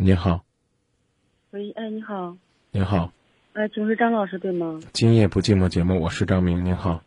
[0.00, 0.44] 你好，
[1.50, 2.36] 喂，哎，你好，
[2.70, 3.12] 你好，
[3.54, 4.78] 哎，请问是张老师对吗？
[4.92, 7.02] 今夜不寂寞节目，我是张明，您好。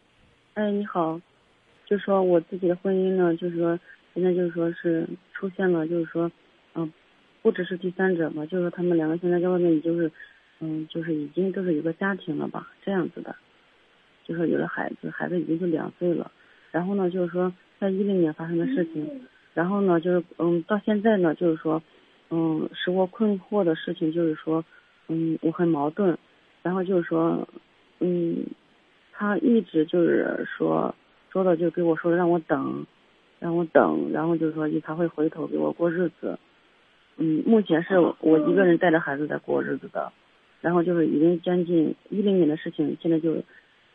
[0.55, 1.21] 哎，你好，
[1.85, 3.79] 就说我自己的婚姻呢，就是说
[4.13, 6.29] 现在就是说是出现了，就是说，
[6.75, 6.91] 嗯，
[7.41, 10.11] 不只是第三者嘛，就是说他们两个现在在外面就是，
[10.59, 13.33] 嗯，就是已经都是有个家庭了吧，这样子的，
[14.25, 16.29] 就说有了孩子，孩子已经就两岁了，
[16.71, 19.21] 然后呢，就是说在一零年发生的事情，
[19.53, 21.81] 然后呢，就是嗯，到现在呢，就是说，
[22.33, 24.63] 嗯，使我困惑的事情就是说，
[25.09, 26.17] 嗯，我很矛盾，
[26.63, 27.45] 然后就是说，
[27.99, 28.45] 嗯，
[29.11, 30.95] 他一直就是说
[31.29, 32.85] 说的就给我说让我等，
[33.37, 36.39] 让我等，然后就是说他会回头给我过日子，
[37.17, 40.09] 嗯，目前是我一个人带着孩子在过日子的，
[40.61, 43.35] 然后就是已经将近一零年的事情，现在就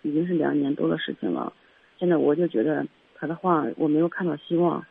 [0.03, 1.55] 已经是两年多的事情了，
[1.99, 4.85] 现在我就觉得他的话我没有看到希望，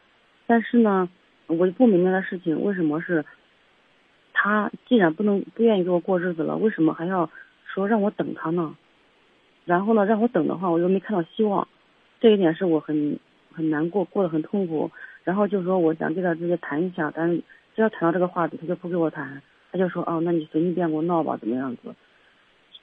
[0.48, 1.08] 但是呢，
[1.46, 3.24] 我就不明白的事情为什么是。
[4.46, 7.28] 他既然不能不愿意跟我过日子了，为什么还要
[7.66, 8.76] 说让我等他呢？
[9.66, 11.68] 然后呢，让我等的话，我又没看到希望，
[12.22, 13.20] 这一点是我很
[13.52, 14.92] 很难过，过得很痛苦。
[15.24, 17.38] 然后就说我想跟他直接谈一下，但是
[17.76, 21.96] 只要谈到这个话题，他就不跟我谈，他就说哦，那你随你便给我闹吧，怎么样子？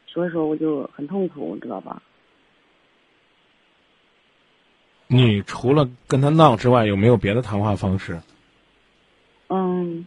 [0.08, 2.02] 所以说我就很痛苦，知道吧？
[5.06, 8.20] 你除了跟他闹之外，有没有别的谈话方式？
[9.46, 10.04] 嗯。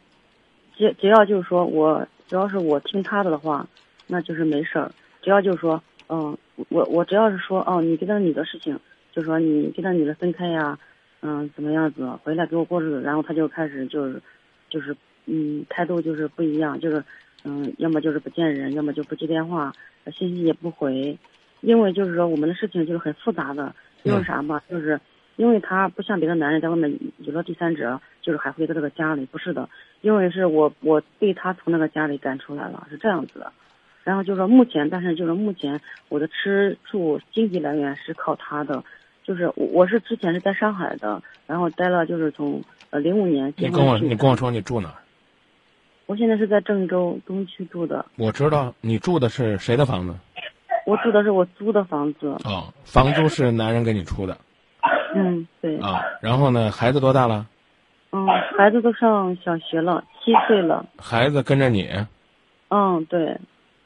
[0.78, 3.66] 只只要就是说我只要是我听他的的话，
[4.08, 4.92] 那就是没事儿。
[5.22, 6.38] 只要就是说，嗯，
[6.70, 8.80] 我我只要是说，哦，你跟那女的事情，
[9.12, 10.78] 就说你跟那女的分开呀，
[11.22, 14.22] 嗯，怎么样子，回来给我过日子，然后他就开始就是，
[14.70, 17.04] 就是嗯，态度就是不一样，就是
[17.44, 19.72] 嗯，要么就是不见人，要么就不接电话，
[20.14, 21.18] 信息也不回。
[21.62, 25.00] 因为就是说我们的事情就是很复杂的，因为啥吧，就是
[25.38, 28.00] 因为他不像别的男人在外面有了第三者。
[28.26, 29.70] 就是还回到这个家里，不是的，
[30.06, 33.52] 因为是我我被他从那个家里赶出来了，是这样子的。
[34.04, 38.84] 然后就是说目前，但是就是目前我的吃住经济来源是靠他的，
[39.24, 43.52] 就是我我是之前是在上海的，然后待了就是从呃零五年。
[43.58, 44.96] 你跟我你跟我说你住哪儿？
[46.06, 48.06] 我现在是在郑州东区住的。
[48.16, 50.14] 我知道你住的是谁的房子？
[50.86, 52.28] 我住的是我租的房子。
[52.44, 54.38] 哦，房租是男人给你出的。
[55.16, 55.80] 嗯，对。
[55.80, 56.70] 啊，然后呢？
[56.70, 57.48] 孩子多大了？
[58.16, 58.26] 嗯，
[58.58, 60.86] 孩子都上小学了，七岁了。
[60.98, 61.90] 孩子跟着你？
[62.70, 63.38] 嗯，对。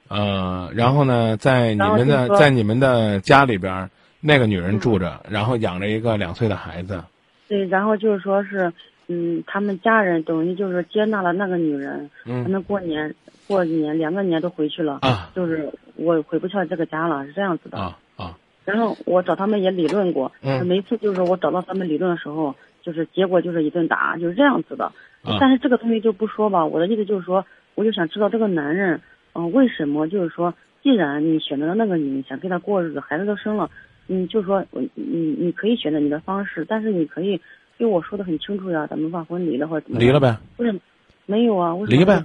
[0.08, 3.90] 呃，然后呢，在你们的在你们的家里边，
[4.22, 7.04] 那个女人住着，然后养着一个两岁的孩子。
[7.48, 8.72] 对，然后就是说是，
[9.08, 13.16] 嗯，他们家人等于就是接纳了那个女人，嗯，他们过年
[13.48, 18.38] 过年两个年都回去了啊，就是我回不去这个家了，是这样子的啊啊。
[18.64, 22.54] 然后我找他们也理论过，嗯，每次就是我找到他们理论的时候。
[22.82, 24.92] 就是结果就是一顿打，就是这样子的。
[25.40, 26.66] 但是这个东西就不说吧。
[26.66, 27.46] 我的意思就是说，
[27.76, 29.02] 我就想知道这个男人，
[29.34, 33.70] 嗯，为什么就是说，既然你选择了那个女，想跟他过日子，孩子都生了，
[34.08, 37.40] 嗯，就说，你你可以选择你的方式，但是你可以
[37.78, 40.38] 跟我说的很清楚呀，咱们把婚离了或者离了呗？
[40.56, 40.80] 不是，
[41.26, 42.24] 没有啊，离呗。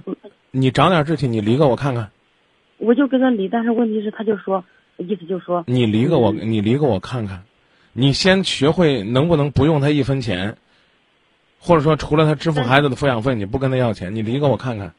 [0.51, 2.09] 你长点志气，你离个我看看。
[2.77, 4.63] 我就跟他离，但是问题是，他就说，
[4.97, 7.43] 意思就是说，你离个我，你离个我看看。
[7.97, 10.57] 你先学会能不能不用他一分钱，
[11.59, 14.93] 或者说除了他支付孩子的抚养费，你不跟他要钱，你离个我看看。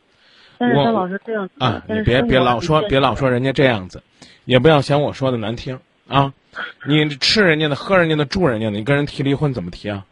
[0.57, 4.03] 但是张老师这样啊，你别别老说别老说人家这样子，
[4.47, 6.33] 也不要嫌我说的难听啊。
[6.89, 10.07] 你吃人家的，喝人家的，住人家的，你跟人提离婚怎么提啊？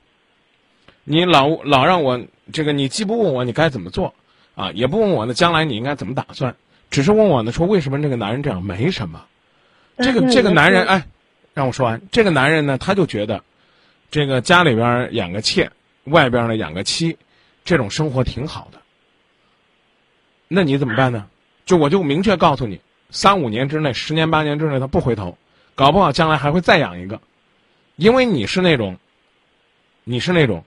[1.04, 2.20] 你老老让我
[2.52, 4.12] 这个，你既不问我你该怎么做
[4.54, 6.54] 啊，也不问我呢将来你应该怎么打算，
[6.90, 8.62] 只是问我呢说为什么这个男人这样？
[8.62, 9.24] 没什么，
[9.96, 11.02] 这个这个男人哎。
[11.54, 13.42] 让我说完，这个男人呢，他就觉得，
[14.10, 15.70] 这个家里边养个妾，
[16.04, 17.16] 外边呢养个妻，
[17.64, 18.78] 这种生活挺好的。
[20.48, 21.26] 那你怎么办呢？
[21.64, 25.38] 就我就明确告诉你，三五年之内，十年八年之内，他不回头，
[25.76, 27.20] 搞不好将来还会再养一个，
[27.96, 28.98] 因为你是那种，
[30.02, 30.64] 你是那种，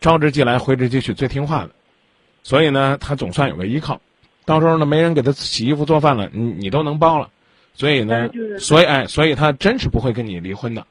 [0.00, 1.70] 招之即来挥之即去最听话的，
[2.42, 4.00] 所以呢，他总算有个依靠。
[4.44, 7.30] 到时候呢，没人给他洗衣服做饭了，你你都能包了。
[7.78, 8.28] 所以呢，
[8.58, 10.84] 所以哎，所以他真是不会跟你离婚的，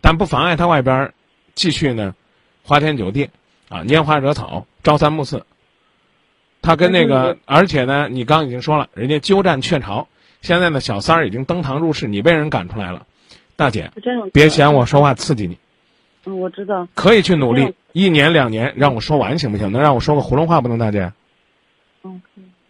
[0.00, 1.12] 但不妨碍他外边
[1.54, 2.14] 继续呢，
[2.62, 3.28] 花天酒地，
[3.68, 5.44] 啊，拈花惹草，朝三暮四。
[6.62, 10.08] 他跟那个，而且呢，你刚已经说了，人家鸠占鹊巢，
[10.40, 13.06] 现在呢，小三儿已经登堂入室，你被人赶出来了，
[13.56, 13.90] 大姐，
[14.32, 15.58] 别嫌我说话刺激你。
[16.24, 16.88] 嗯，我知道。
[16.94, 19.70] 可以去努力，一年两年让我说完行不行？
[19.72, 21.12] 能让我说个囫囵话不能，大姐？
[22.02, 22.22] 嗯，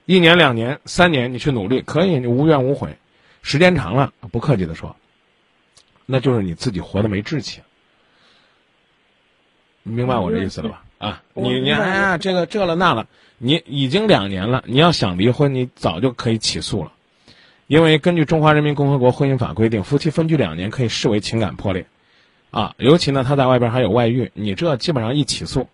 [0.06, 2.96] 一年两年三年你去努力，可以，你无怨无悔。
[3.42, 4.96] 时间长了，不客气的说，
[6.06, 7.60] 那就是你自己活的没志气。
[9.82, 10.82] 你明白我这意思了吧？
[10.98, 13.06] 啊，你你哎呀，这个这了那了，
[13.38, 16.92] 你已经两年了，你要想离婚，你早就可以起诉了，
[17.66, 21.86] 因为根据《中华人民共和国婚姻法》规定，夫妻分居两年可以视为情感破裂，
[22.50, 25.66] 啊，尤其呢他在外边还有外遇，你这基本上一起诉，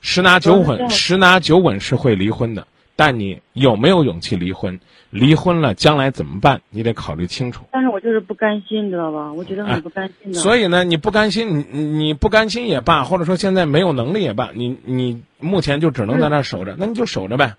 [0.00, 2.66] 十拿九稳，十拿九稳是会离婚的。
[2.96, 4.78] 但你有没有勇气离婚？
[5.10, 6.60] 离婚了将来怎么办？
[6.70, 7.64] 你得考虑清楚。
[7.70, 9.32] 但是我就是不甘心，你知道吧？
[9.32, 10.38] 我觉得很不甘心的。
[10.38, 17.54] 哎所以呢，你不甘心，你你你不甘心也罢，或者说现在没有能力也罢，你你目前就只能在那儿守着，那你就守着呗。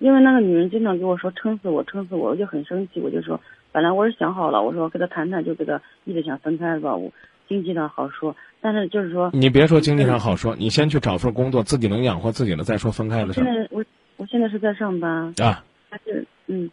[0.00, 2.98] 因为那个女人经常给我说撑死我，撑死我，我就很生气。
[3.00, 6.96] 我就说，本来我是想好了，我说跟他谈谈，就跟他一直想分开吧。
[6.96, 7.12] 我
[7.48, 13.84] 经济上好说，但是就是说，你别说经济上好说，你先去找份工作，自己能养活自己了再说分开的事儿现在我我
[14.32, 15.62] 现在是在上班，啊。
[15.90, 16.70] 他是嗯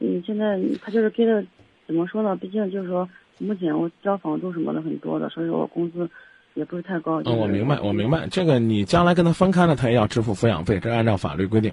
[0.00, 1.44] 嗯，现在他就是给的
[1.86, 2.34] 怎么说呢？
[2.34, 3.06] 毕竟就是说，
[3.36, 6.08] 目前我交房租什么的很多的，所以说我工资
[6.54, 7.20] 也不是太高。
[7.26, 8.26] 嗯，我明白，我明白。
[8.30, 11.70] 这个你将来跟他分开了，他也要支付抚养费，这按照法律规定。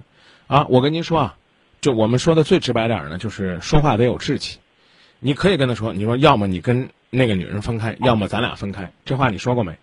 [0.48, 1.38] 啊，我跟您说啊，
[1.80, 4.60] 就我们说的最直白点儿呢，就是说话得有志气。
[5.22, 8.92] 你可以跟他说，你说要么你跟那个女人分开，要么咱俩分开。
[9.06, 9.74] 这话你说过没？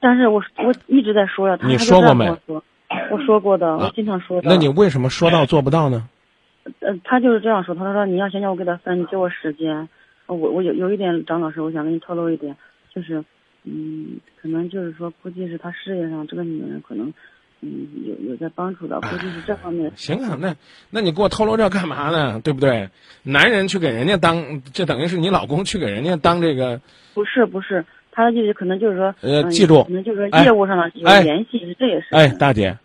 [0.00, 2.62] 但是我我一直在说呀，他你他就这样说过没跟
[3.10, 4.48] 我说过的，我经常说的。
[4.48, 6.08] 那你为什么说到做不到呢？
[6.80, 9.88] 呃，他就是这样说，他说你要想想我给他分，你给我时间。
[10.26, 12.56] 呃我我有有一点，张老师，我想跟你透露一点，
[12.92, 13.24] 就是，
[13.62, 17.14] 嗯，可能就是说，估计是他事业上这个女人可能，
[17.60, 19.92] 嗯，有有在帮助的，估计是这方面。
[19.94, 20.56] 行啊，那
[20.90, 22.40] 那你给我透露这干嘛呢？
[22.42, 22.88] 对不对？
[23.22, 26.80] 男人去给人家当，这等于是你老公去给人家当这个
[27.14, 32.06] 不是不是，他的意思可能就是说，嗯呃记住可能就是说哎业务上的有哎联系，这也是。
[32.10, 32.76] 哎，大姐，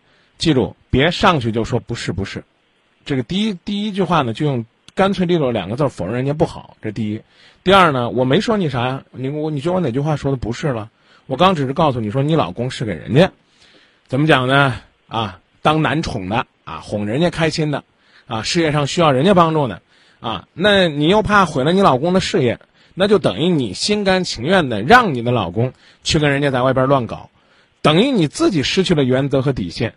[0.42, 2.44] 记住，别上去就说不是不是，
[3.06, 4.66] 这个第一第一句话呢，就用
[4.96, 7.22] 干脆利落两个字否认人家不好，这第一。
[7.64, 10.90] 第二呢，我没说你啥呀，你我你觉得我哪句话说的不是了？
[11.28, 13.32] 我刚只是告诉你说，你老公是给人家，
[14.08, 14.82] 怎么讲呢？
[15.08, 17.84] 啊，当男宠的啊，哄人家开心的，
[18.26, 19.84] 啊，事业上需要人家帮助的，
[20.22, 22.60] 啊，那你又怕毁了你老公的事业，
[22.96, 25.72] 那就等于你心甘情愿的让你的老公
[26.04, 27.30] 去跟人家在外边乱搞，
[27.84, 29.94] 等于你自己失去了原则和底线。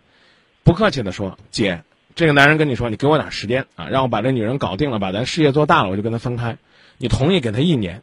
[0.65, 1.83] 不客气的说，姐，
[2.15, 6.57] 这个男人跟你说，你给我点时间啊，让我把这女人搞定了，把咱事业做大了，我就跟他分开。
[6.97, 8.01] 你同意给他一年，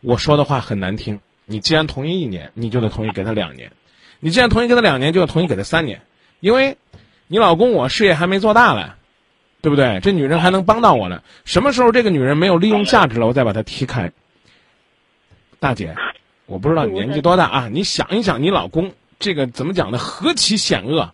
[0.00, 1.18] 我说的话很难听。
[1.46, 3.72] 你既然同意一年，你就得同意给他两年。
[4.20, 6.00] 你既然同意给他两年，就要同意给他三年，
[6.38, 6.76] 因为
[7.26, 8.96] 你老公我事业还没做大了，
[9.60, 9.98] 对不对？
[10.00, 11.24] 这女人还能帮到我呢。
[11.44, 14.12] 什么时候这个女人没有利用价值了，我再把她踢开。
[15.58, 15.96] 大姐，
[16.46, 17.68] 我不知道你年纪多大啊？
[17.68, 19.98] 你想一想，你老公这个怎么讲呢？
[19.98, 21.12] 何其险恶！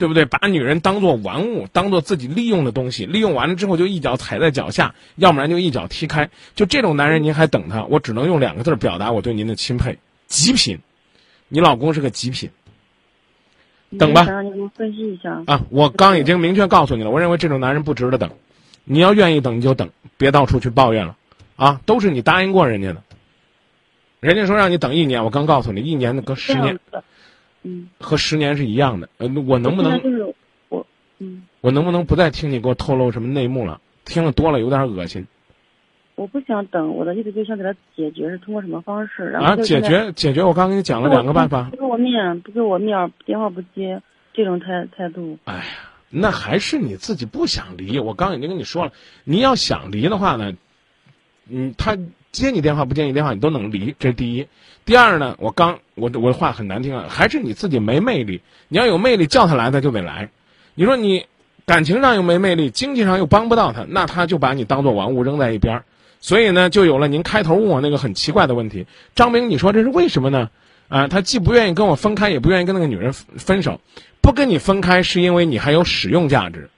[0.00, 0.24] 对不对？
[0.24, 6.30] 把女人当做玩物，当做自己利用的东西，利用完了之后就一脚踩在脚下，要不然就一脚踢开。
[6.54, 7.84] 就这种男人，您还等他？
[7.84, 10.80] 我只能用两个字表达我对您的钦佩：极品。
[11.48, 12.48] 你老公是个极品
[13.98, 15.42] 等吧想让你给我分析一下。
[15.46, 15.60] 啊！
[15.68, 18.30] 我刚已经明确告诉你了，我认为这种男人不值得等。
[18.84, 21.16] 你要愿意等你就等，别到处去抱怨了
[21.56, 21.80] 啊！
[21.84, 23.02] 都是你答应过人家的，
[24.20, 26.78] 人家说让你等一年，我刚告诉你，一年的隔十年
[27.62, 29.08] 嗯，和十年是一样的。
[29.18, 30.34] 呃，我能不能就是
[30.68, 30.86] 我，
[31.18, 33.80] 嗯，我能不能不再听你给我透露什么内幕了？
[34.04, 35.26] 听了多了有点恶心
[36.16, 39.24] 我不想等，我的意思就想给他解决，是通过什么方式？
[39.24, 39.50] 然啊！
[39.50, 41.76] 后就现在解决解决，我刚跟你讲了两个办法不。
[41.76, 44.02] 给我面，不给我面，电话不接，
[44.34, 45.38] 这种态态度。
[45.44, 45.64] 哎呀，
[46.10, 47.98] 那还是你自己不想离。
[47.98, 48.92] 我刚已经跟你说了，
[49.24, 50.52] 你要想离的话呢，
[51.48, 51.96] 嗯，他
[52.32, 54.46] 接你电话不接你电话，你都能离，这是第一。
[54.90, 58.40] 第二呢，我刚我我的话很难听啊，还是你自己没魅力。
[58.66, 60.30] 你要有魅力，叫他来他就得来。
[60.74, 61.26] 你说你
[61.64, 65.84] 感情上又没魅力，经济上又帮不到他，那他就把你当做玩物扔在一边儿。
[66.20, 68.88] 所以呢，就有了您开头问我那个很奇怪的问题。
[69.14, 70.50] 张明，你说这是为什么呢？
[70.88, 73.80] 啊，他既不愿意跟我分开，也不愿意跟那个女人分手。
[74.20, 76.68] 不跟你分开，是因为你还有使用价值。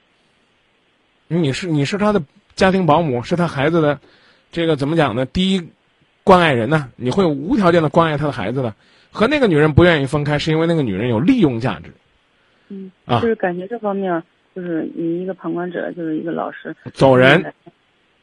[1.28, 2.22] 你是你是他的
[2.56, 4.00] 家庭保姆，是他孩子的
[4.50, 5.24] 这个怎么讲呢？
[5.24, 5.66] 第一
[6.24, 8.74] 关爱人呢，你会无条件的关爱他的孩子的。
[9.10, 11.92] 和那个女人不愿意分开，是因为那个女人有利用价值。
[12.68, 14.22] 嗯，啊就是感觉这方面，
[14.56, 17.52] 就是你一个旁观者，就是一个老师，走人，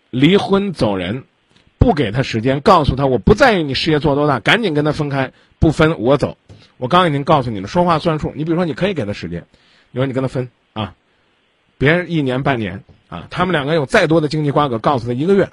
[0.09, 1.25] 离婚走人，
[1.77, 6.37] 不给他时间，告诉他我不在意你事业做多大，赶紧跟他分开，不分我走。
[6.77, 8.33] 我刚已经告诉你了，说话算数。
[8.35, 9.45] 你比如说，你可以给他时间，
[9.91, 10.95] 你说你跟他分啊，
[11.77, 15.49] 别人一年半年啊，他们两个有再多的经济瓜葛，告诉他一个月，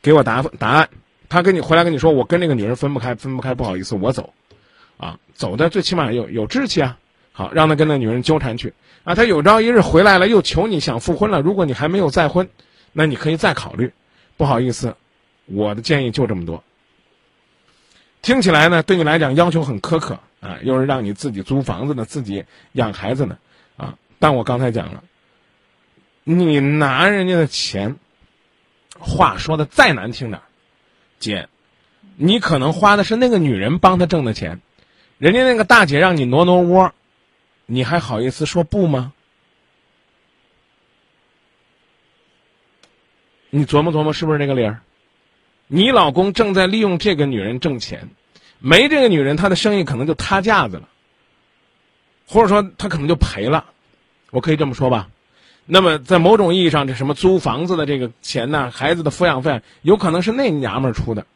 [0.00, 0.88] 给我答答案。
[1.32, 4.34] 他跟你回来跟你说，我跟那个女人分不开，分不开，不好意思，我走，
[4.98, 6.98] 啊，走的最起码有有志气啊。
[7.32, 8.74] 好，让他跟那女人纠缠去
[9.04, 11.40] 啊，他有朝一日回来了，又求你想复婚了。
[11.40, 12.50] 如果你还没有再婚，
[12.92, 13.90] 那你可以再考虑。
[14.36, 14.94] 不好意思，
[15.46, 16.62] 我的建议就这么多。
[18.20, 23.38] 听起来呢，对你来讲要求很苛刻啊，又是让你自己租房子呢，自己养孩子呢，
[23.78, 25.02] 啊，但我刚才讲了，
[26.24, 27.96] 你拿人家的钱，
[28.98, 30.44] 话说的再难听点儿，
[31.22, 31.48] 姐，
[32.16, 34.60] 你可能花的是那个女人帮他挣的钱，
[35.18, 36.92] 人家那个大姐让你挪挪窝，
[37.64, 39.12] 你还好意思说不吗？
[43.48, 44.80] 你琢磨琢磨，是不是这个理儿？
[45.68, 48.08] 你老公正在利用这个女人挣钱，
[48.58, 50.88] 没这个女人，他的生意可能就塌架子了，
[52.26, 53.66] 或者说他可能就赔了，
[54.30, 55.08] 我可以这么说吧。
[55.64, 61.26] 那么在某种意义上，这什么租房子的这个钱呐，孩子的抚养费，有可能是那娘们儿出的。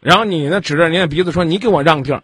[0.00, 2.22] 然后你呢，指着人家鼻子说：“你给我让地儿。”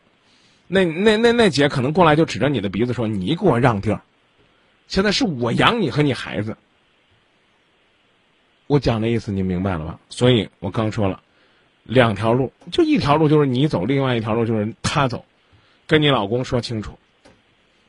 [0.67, 4.03] 那那那那姐可能过来就指着你的鼻子说：“你给我让地儿。”
[4.89, 6.57] 现在是我养你和你孩子。
[8.67, 9.99] 我讲的意思你明白了吧？
[10.11, 11.21] 所以我刚说了，
[11.85, 15.25] 两条路，就一条路就是你走，另外一条路就是他走，
[15.87, 16.99] 跟你老公说清楚，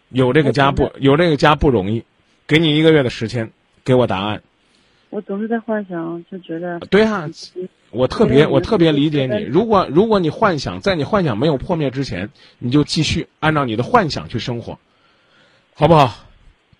[0.09, 2.03] 有这个家不有这个家不容易，
[2.49, 3.51] 给你一个月的时间，
[3.83, 4.41] 给我答案。
[5.11, 7.29] 我总是在幻想，就觉得对啊，
[7.91, 9.43] 我特别我特别理解你。
[9.43, 14.79] 如果如果你幻想在你幻想没有破灭之前，你就继续按照你的幻想去生活，
[15.75, 16.25] 好不好？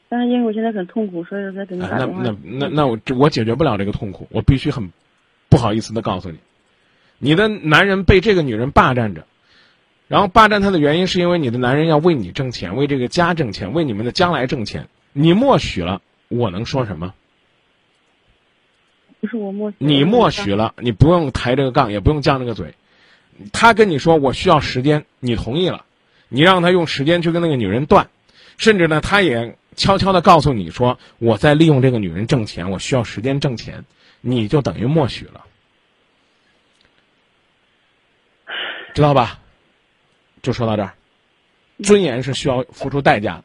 [0.10, 2.24] 但是因为我现在很痛苦，所以我在给你打那电话。
[2.24, 4.92] 那那那我我解决不了这个痛苦，我必须很
[5.50, 6.40] 不好意思的告诉你，
[7.20, 9.28] 你的男人被这个女人霸占着，
[10.08, 17.14] 然后霸占他的原因是因为你的男人要为你挣钱，为这个家挣钱，为你们的将来挣钱，你默许了，我能说什么？
[19.20, 19.78] 不是我默许。
[19.80, 22.74] 你默许了，你不用抬这个杠，也不用犟这个嘴。
[23.52, 25.86] 他跟你说我需要时间，你同意了，
[26.28, 28.10] 你让他用时间去跟那个女人断，
[28.58, 33.84] 甚至呢，他也悄悄的告诉你说我在利用这个女人挣钱，我需要时间挣钱，
[34.22, 35.46] 你就等于默许了，
[38.94, 39.40] 知道吧？
[40.42, 40.94] 就说到这儿，
[41.84, 43.44] 尊严是需要付出代价的。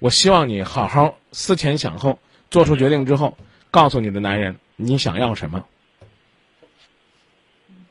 [0.00, 2.18] 我希望你好好思前想后，
[2.50, 3.36] 做出决定之后，
[3.70, 5.64] 告诉你的男人你想要什么。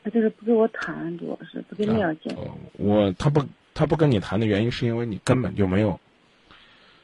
[0.04, 2.32] 他就是不跟我谈，主要是不跟你了解。
[2.32, 6.00] 呃我他不他不跟你谈的原因，是因为你根本就没有，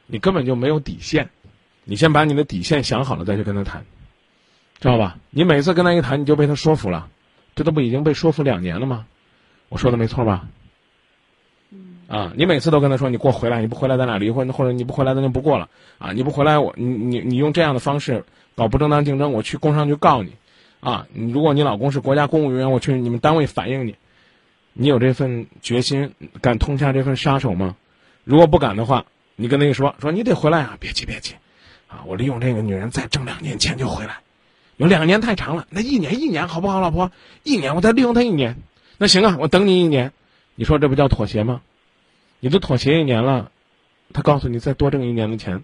[0.07, 1.29] 你根本就没有底线。
[1.83, 3.85] 你先把你的底线想好了，再去跟他谈，
[4.79, 5.19] 知道吧？
[5.29, 7.07] 你每次跟他一谈，你就被他说服了，
[7.53, 9.05] 这都不已经被说服两年了吗？
[9.69, 10.47] 我说的没错吧？
[12.07, 16.11] 啊，你每次都跟他说你给我回来，你不回来咱俩离婚，或者你不回来咱就不过了啊！
[16.11, 20.33] 你不回来我你你你用这样的方式搞不正当竞争，我去工商局告你
[20.81, 21.07] 啊！
[21.13, 23.95] 你如果你老公是国家公务员，我去你们单位反映你。
[24.73, 27.75] 你有这份决心，敢痛下这份杀手吗？
[28.23, 30.77] 如果不敢的话，你跟他一说，说你得回来啊！
[30.79, 31.33] 别急别急，
[31.87, 34.17] 啊，我利用这个女人再挣两年钱就回来，
[34.77, 37.09] 有两年太长了，那一年一年好不好，老婆？
[37.43, 38.57] 一年我再利用她一年，
[38.97, 40.11] 那行啊，我等你一年，
[40.55, 41.61] 你说这不叫妥协吗？
[42.39, 43.51] 你都妥协一年了，
[44.13, 45.63] 他告诉你再多挣一年的钱，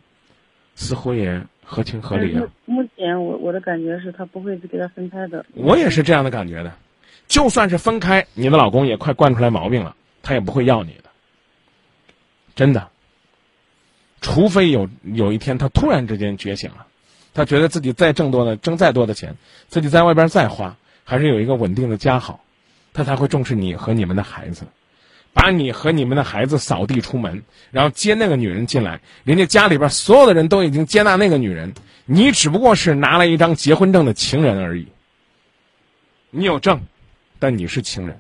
[0.76, 2.44] 似乎也合情合理啊。
[2.66, 5.46] 目目前我我的感觉是他不会给他分开的。
[5.54, 6.74] 我也是这样的感觉的，
[7.28, 11.10] 就算是分开，你的老公也快惯出来毛病了，他也不会要你的，
[12.56, 12.90] 真的。
[14.22, 16.86] 除非有有一天他突然之间觉醒了，
[17.34, 19.36] 他觉得自己再挣多的挣再多的钱，
[19.68, 22.44] 自己在外边再花，还是有一个稳定的家好，
[22.94, 24.66] 他才会重视你和你们的孩子，
[25.34, 29.00] 把你和你们的孩子扫地出门，然后接那个女人进来。
[29.24, 31.74] 人家家里边所有的人都已经接纳那个女人，
[32.06, 34.88] 你只不过是拿了一张结婚证的情人而已。
[36.30, 36.82] 你有证，
[37.40, 38.20] 但你是情人，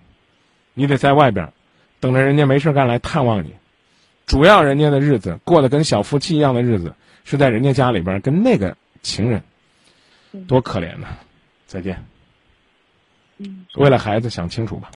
[0.74, 1.52] 你得在外边
[2.00, 3.54] 等着人家没事干来探望你。
[4.26, 9.44] 主要人家的日子过得跟小夫妻一样的日子，是在人家家里边跟那个情人，
[10.48, 11.08] 多可怜呐！
[11.68, 12.06] 再见。
[13.38, 13.66] 嗯。
[13.76, 14.90] 为了孩子想清楚吧。